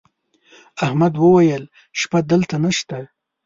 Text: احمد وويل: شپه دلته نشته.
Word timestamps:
احمد 0.85 1.13
وويل: 1.23 1.63
شپه 1.99 2.19
دلته 2.31 2.55
نشته. 2.65 2.97